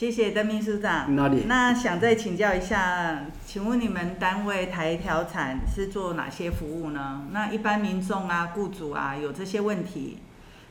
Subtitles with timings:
[0.00, 1.14] 谢谢邓秘书长。
[1.14, 1.42] 哪里？
[1.46, 7.26] 那想再请教一下，请问你们单位台调产是做哪些服务呢？
[7.32, 10.16] 那一般民众啊、雇主啊有这些问题，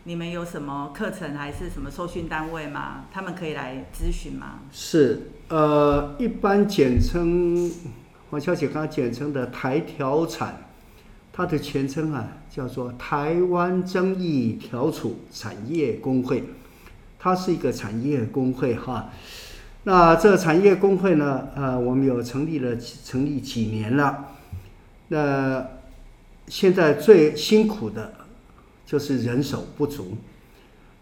[0.05, 3.05] 你们有什么课程还是什么受训单位吗？
[3.11, 4.61] 他们可以来咨询吗？
[4.71, 7.71] 是，呃，一般简称
[8.31, 10.57] 黄小姐刚刚简称的台调产，
[11.31, 16.43] 它的全称啊叫做台湾争议调处产业工会。
[17.19, 19.09] 它是一个产业工会哈，
[19.83, 24.27] 那这产业工会呢，呃，我们有成立了成立几年了，
[25.09, 25.67] 那
[26.47, 28.13] 现在最辛苦的，
[28.85, 30.15] 就是人手不足。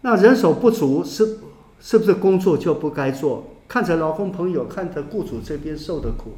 [0.00, 1.38] 那人手不足是
[1.80, 3.54] 是不是工作就不该做？
[3.68, 6.32] 看着劳工朋友，看着雇主这边受的苦，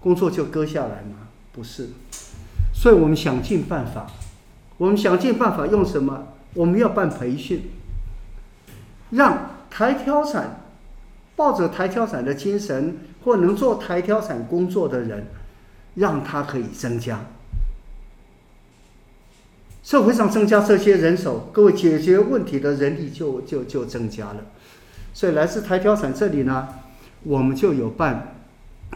[0.00, 1.28] 工作就搁下来吗？
[1.52, 1.88] 不是，
[2.74, 4.06] 所以我们想尽办法，
[4.76, 6.28] 我们想尽办法用什么？
[6.52, 7.62] 我们要办培训。
[9.10, 10.62] 让台挑伞
[11.36, 15.26] 抱着台挑伞的精神，或能做台挑伞工作的人，
[15.94, 17.20] 让他可以增加。
[19.84, 24.38] 社会上增加这些人手，各位解决问题的人力就就就增加了。
[25.14, 26.68] 所以来自台挑伞这里呢，
[27.22, 28.34] 我们就有办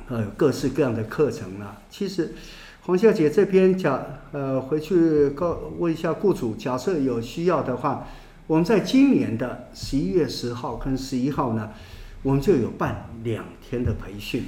[0.08, 1.82] 呃各式各样的课程了。
[1.88, 2.34] 其实
[2.86, 8.08] 黄小姐这边讲呃回去告问一下雇主，假设有需要的话。
[8.50, 11.70] 我们在今年的十一月十号跟十一号呢，
[12.24, 14.42] 我们就有办两天的培训。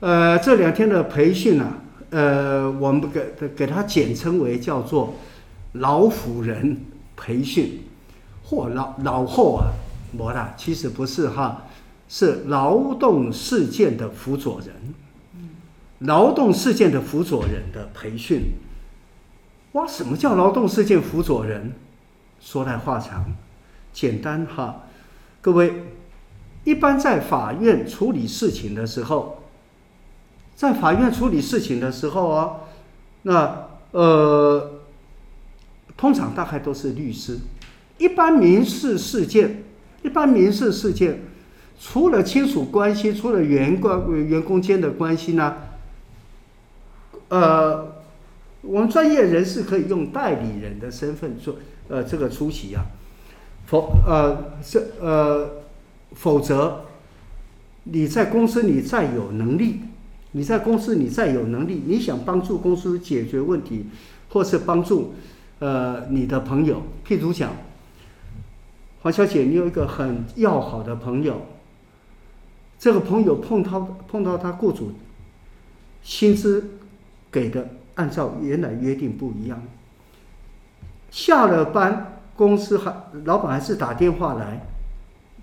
[0.00, 1.74] 呃，这两天的培训呢，
[2.10, 5.14] 呃，我们给给它简称为叫做
[5.74, 6.78] 老虎人
[7.14, 7.84] 培训，
[8.42, 9.70] 或老老后啊，
[10.10, 11.66] 没啦，其实不是哈，
[12.08, 14.92] 是劳动事件的辅佐人，
[16.00, 18.54] 劳动事件的辅佐人的培训。
[19.74, 21.72] 哇，什么叫劳动事件辅佐人？
[22.46, 23.24] 说来话长，
[23.92, 24.84] 简单哈，
[25.40, 25.82] 各位，
[26.62, 29.42] 一般在法院处理事情的时候，
[30.54, 32.50] 在法院处理事情的时候啊，
[33.22, 34.74] 那呃，
[35.96, 37.36] 通常大概都是律师。
[37.98, 39.64] 一般民事事件，
[40.04, 41.22] 一般民事事件，
[41.80, 45.56] 除了亲属关系，除了员工员工间的关系呢，
[47.28, 47.95] 呃，
[48.66, 51.56] 我们专业人士可以用代理人的身份做。
[51.88, 52.84] 呃，这个出席啊，
[53.66, 55.48] 否呃是呃，
[56.14, 56.84] 否则
[57.84, 59.82] 你在公司你再有能力，
[60.32, 63.86] 你在公司你再有能力，你想帮助公司解决问题，
[64.30, 65.14] 或是帮助
[65.60, 67.52] 呃你的朋友，譬如讲，
[69.02, 71.46] 黄小姐，你有一个很要好的朋友，
[72.80, 74.90] 这个朋友碰到碰到他雇主，
[76.02, 76.68] 薪资
[77.30, 79.62] 给的按照原来约定不一样。
[81.10, 84.66] 下了班，公司还老板还是打电话来，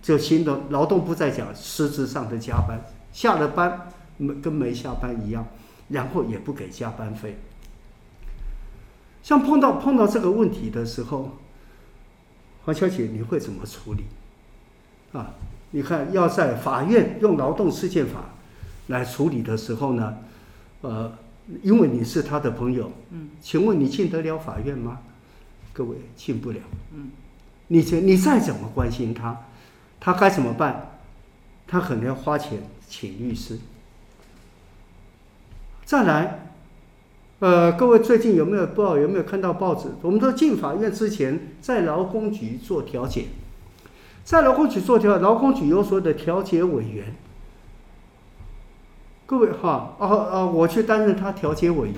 [0.01, 2.81] 就新的劳动部在讲实质上的加班。
[3.11, 5.45] 下了班没跟没下班一样，
[5.89, 7.37] 然后也不给加班费。
[9.21, 11.37] 像碰到碰到这个问题的时候，
[12.65, 14.05] 黄小姐你会怎么处理？
[15.13, 15.33] 啊，
[15.71, 18.25] 你看要在法院用劳动事件法
[18.87, 20.17] 来处理的时候呢，
[20.81, 21.11] 呃，
[21.61, 24.99] 因为你是他的朋友，嗯，请问你进得了法院吗？
[25.73, 26.59] 各位进不了，
[26.93, 27.09] 嗯，
[27.67, 29.45] 你你再怎么关心他，
[29.99, 30.99] 他该怎么办？
[31.67, 33.57] 他可能要花钱请律师。
[35.83, 36.53] 再来，
[37.39, 39.89] 呃，各位最近有没有不知道有没有看到报纸？
[40.01, 43.25] 我们都进法院之前，在劳工局做调解，
[44.23, 47.15] 在劳工局做调，劳工局有所谓的调解委员。
[49.25, 51.97] 各位哈，哦哦，我去担任他调解委员。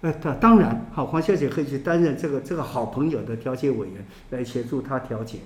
[0.00, 5.38] 呃，当当然，好，黄小姐可以去担任这个这个好朋友的调解委员，来协助他调解。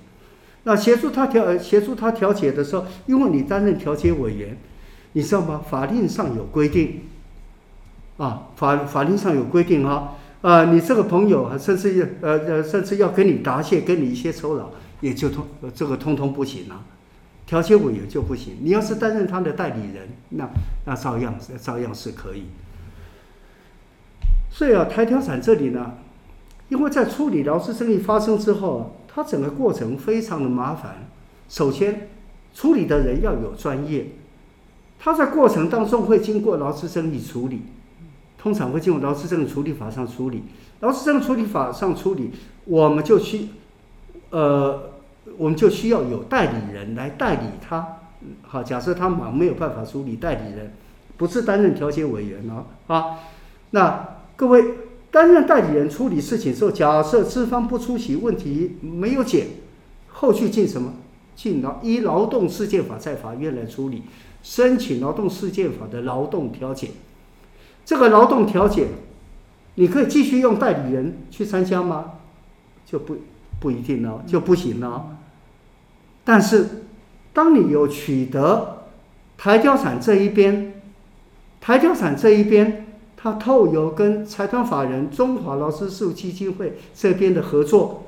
[0.63, 4.55] 那协助他调协助他调解的时候，因为你担任调解委员，
[5.13, 5.61] 你知道吗？
[5.67, 7.01] 法令上有规定，
[8.17, 14.69] 啊，法法令上有规定啊，啊，你这个朋友甚至呃呃，甚至要跟你答谢，给你一些酬劳，
[15.01, 16.85] 也就通这个通通不行啊。
[17.45, 20.49] 调解委员就不行，你要是担任他的代理人，那
[20.85, 22.45] 那照样照样是可以。
[24.49, 25.93] 所以啊，台调产这里呢，
[26.69, 31.07] 因为在处理劳资争议发生之后，它整个过程非常的麻烦。
[31.49, 32.09] 首先，
[32.53, 34.07] 处理的人要有专业，
[34.99, 37.63] 他在过程当中会经过劳资争议处理，
[38.37, 40.43] 通常会进入劳资争议处理法上处理。
[40.79, 42.31] 劳资争议处理法上处理，
[42.65, 43.49] 我们就去，
[44.29, 44.91] 呃，
[45.37, 47.99] 我们就需要有代理人来代理他。
[48.41, 50.73] 好，假设他忙没有办法处理，代理人
[51.17, 53.19] 不是担任调解委员哦，啊，
[53.71, 54.09] 那。
[54.35, 54.65] 各位
[55.11, 59.45] 担任代理人处理事情时候，假设资方不出席，问题没有解，
[60.07, 60.95] 后续进什么？
[61.35, 64.01] 进劳依劳动事件法在法院来处理，
[64.41, 66.89] 申请劳动事件法的劳动调解。
[67.85, 68.87] 这个劳动调解，
[69.75, 72.13] 你可以继续用代理人去参加吗？
[72.83, 73.17] 就不
[73.63, 75.19] 不一定呢，就不行了。
[76.25, 76.83] 但是，
[77.31, 78.87] 当你有取得
[79.37, 80.81] 台交产这一边，
[81.61, 88.07] 台交产这一边，他透由跟财团法人中华劳资事务基金会这边的合作，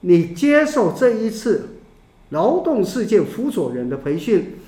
[0.00, 1.78] 你接受这一次
[2.28, 4.58] 劳动事件辅佐人的培训，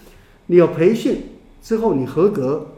[0.46, 1.24] 你有培训
[1.62, 2.68] 之后，你合格。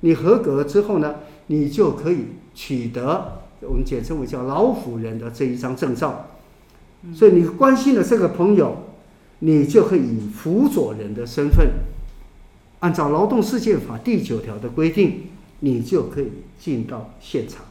[0.00, 1.16] 你合格之后呢，
[1.48, 6.26] 你就可以取得我们简称为叫劳辅人的这一张证照。
[7.14, 8.84] 所以你关心的这个朋友，
[9.40, 11.70] 你就可以以辅佐人的身份，
[12.80, 15.24] 按照劳动事件法第九条的规定，
[15.60, 16.28] 你就可以
[16.58, 17.64] 进到现场。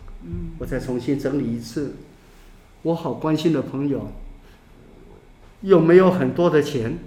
[0.58, 1.94] 我再重新整理一次，
[2.82, 4.12] 我好关心的朋友，
[5.62, 6.98] 又没有很多的钱，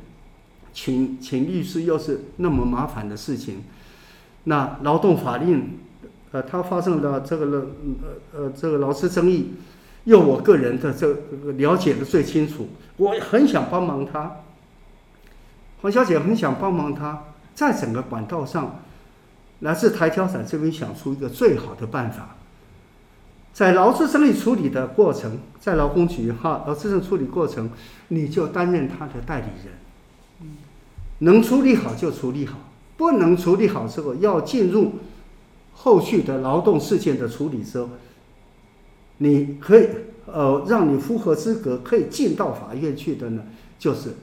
[0.73, 3.63] 请请律师又是那么麻烦的事情。
[4.45, 5.79] 那劳动法令，
[6.31, 7.67] 呃，它发生了这个了，
[8.33, 9.49] 呃呃，这个劳资争议，
[10.05, 14.37] 用我个人的这个了解的最清楚，我很想帮忙他，
[15.83, 17.25] 黄小姐很想帮忙他，
[17.55, 18.81] 在整个管道上，
[19.61, 22.37] 来自台调产这边想出一个最好的办法，
[23.53, 27.71] 在劳资争议处理的过程，在劳工局哈，劳资争议处理过程，
[28.09, 30.51] 你就担任他的代理人，
[31.19, 32.59] 能处理好就处理好。
[32.97, 34.93] 不能处理好之后，要进入
[35.73, 37.89] 后续的劳动事件的处理之后，
[39.23, 39.89] 你可以
[40.27, 43.43] 呃，让你符合资格可以进到法院去的呢，
[43.79, 44.15] 就是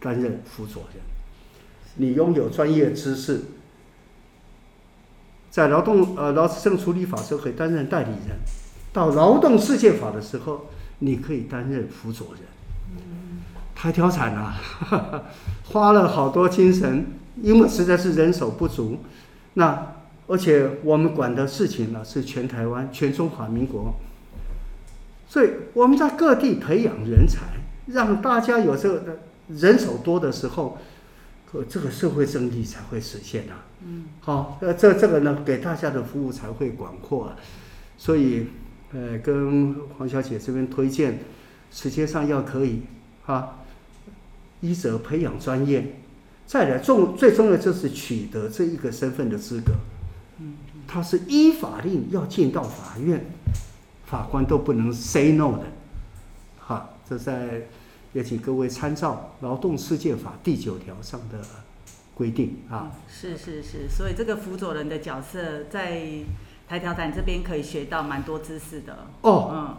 [0.00, 1.02] 担任辅佐人。
[1.96, 3.42] 你拥有专业知识，
[5.50, 8.38] 在劳动呃劳资争处理法时候可以担任代理人，
[8.92, 10.66] 到劳动事件法的时候，
[10.98, 12.42] 你可以担任辅佐人。
[13.74, 14.56] 台调产啊，
[15.70, 17.06] 花了好多精神。
[17.42, 18.96] 因为实在是人手不足，
[19.52, 19.92] 那
[20.26, 23.94] 而且我们管的事情呢是全台湾、全中华民国，
[25.36, 27.42] 所以我们在各地培养人才，
[27.88, 29.18] 让大家有这个
[29.48, 30.78] 人手多的时候，
[31.44, 33.66] 可这个社会正义才会实现啊。
[33.84, 37.36] 嗯，好，呃，这这个呢，给大家的服务才会广阔啊。
[37.98, 38.46] 所以，
[38.94, 41.18] 呃，跟黄小姐这边推荐，
[41.70, 42.84] 时间上要可以
[43.26, 43.58] 啊，
[44.62, 45.96] 一则培养专业。
[46.46, 49.74] 再来重最重要就是取得这一个身份的资格，
[50.88, 53.26] 他是依法令要进到法院，
[54.06, 55.64] 法官都不能 say no 的，
[56.58, 57.62] 好，这在
[58.12, 61.38] 也请各位参照《劳动世界法》第九条上的
[62.14, 62.92] 规定啊。
[63.08, 66.02] 是是是，所以这个辅佐人的角色在
[66.68, 69.06] 台调产这边可以学到蛮多知识的。
[69.22, 69.76] 哦，嗯，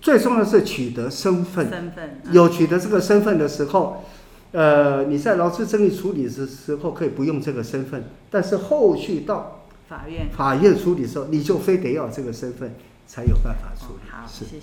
[0.00, 4.04] 最重要是取得身份，身份有取得这个身份的时候。
[4.52, 12.74] 呃，你在劳资争议处理的时候可以不用这个身份，但是后续到法院法院处理的时候，你就非得要这个身份
[13.10, 14.08] 才有办法处理。
[14.08, 14.60] 哦、好，谢谢。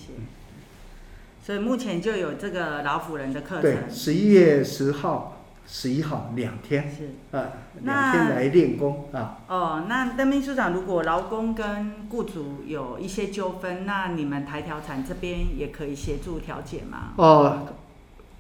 [1.44, 3.62] 所以目前就有这个老辅人的课程。
[3.62, 6.90] 对，十一月十号、十一号两天。
[6.90, 7.52] 是啊，
[7.82, 9.40] 两天来练功啊。
[9.50, 17.14] 哦，那邓秘书长，如果劳工跟雇主有一些纠纷，那你们台调产这边也可以协助调解吗？
[17.18, 17.68] 哦。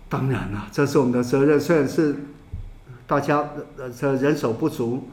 [0.09, 1.59] 当然了，这是我们的责任。
[1.59, 2.15] 虽然是
[3.05, 5.09] 大家呃这人手不足，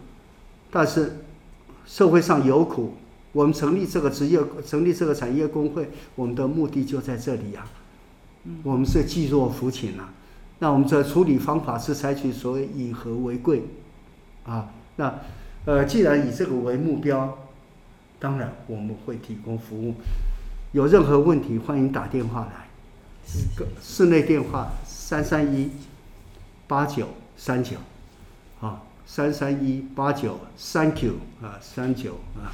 [0.71, 1.17] 但是
[1.85, 2.95] 社会上有苦，
[3.35, 7.69] 我们成立这个职业，成立这个产业工会，我们的目的就在这里呀、啊。
[8.63, 10.15] 我们是济弱扶倾啊。
[10.61, 13.65] 那我们这处理方法是采取所谓以和为贵
[14.47, 14.71] 啊。
[14.97, 15.13] 那
[15.67, 17.37] 呃，既然以这个为目标，
[18.21, 19.95] 当然我们会提供服务。
[20.73, 22.69] 有任何问题，欢迎打电话来。
[23.57, 25.71] 个室内电话三三一
[26.69, 27.79] 八九三九，
[28.61, 32.53] 啊，三三一八九三九啊，三九啊。